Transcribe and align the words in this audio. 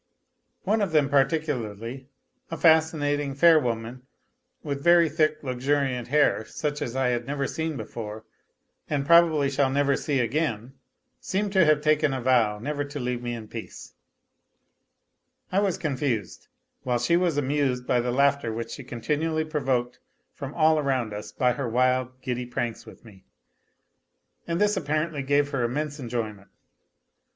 One 0.63 0.81
of 0.81 0.93
them 0.93 1.09
particularly, 1.09 2.07
a 2.49 2.57
fascinating, 2.57 3.35
fair 3.35 3.59
woman, 3.59 4.01
with 4.63 4.83
very 4.83 5.07
thick 5.09 5.43
luxuriant 5.43 6.07
hair, 6.07 6.43
such 6.43 6.81
as 6.81 6.95
I 6.95 7.09
had 7.09 7.27
never 7.27 7.45
seen 7.45 7.77
before 7.77 8.25
and 8.89 9.05
probably 9.05 9.47
shall 9.47 9.69
never 9.69 9.95
see 9.95 10.19
again, 10.19 10.73
seemed 11.19 11.53
to 11.53 11.65
have 11.65 11.81
taken 11.81 12.15
a 12.15 12.19
vow 12.19 12.57
never 12.57 12.83
to 12.83 12.99
leave 12.99 13.21
me 13.21 13.35
in 13.35 13.47
peace. 13.47 13.93
I 15.51 15.59
was 15.59 15.77
confused, 15.77 16.47
while 16.81 16.97
she 16.97 17.15
was 17.15 17.37
amused 17.37 17.85
by 17.85 17.99
the 17.99 18.09
laughter 18.09 18.51
which 18.51 18.71
she 18.71 18.83
continually 18.83 19.45
provoked 19.45 19.99
from 20.33 20.55
all 20.55 20.79
around 20.79 21.13
us 21.13 21.31
by 21.31 21.53
her 21.53 21.69
wild, 21.69 22.19
giddy 22.23 22.47
prinks 22.47 22.87
with 22.87 23.05
me, 23.05 23.23
and 24.47 24.59
this 24.59 24.75
apparently 24.75 25.21
gave 25.21 25.51
her 25.51 25.63
immense 25.63 25.99
enjoy 25.99 26.01
A 26.01 26.09
LITTLE 26.09 26.23
HERO 26.23 26.45
225 26.45 26.49
ment. 26.49 26.53